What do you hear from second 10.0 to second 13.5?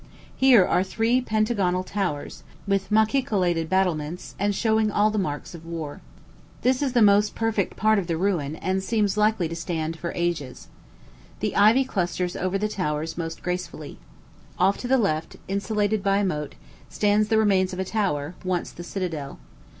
ages. The ivy clusters over the towers most